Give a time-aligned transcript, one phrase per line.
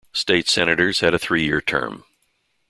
[0.13, 2.03] State senators had a three-year term.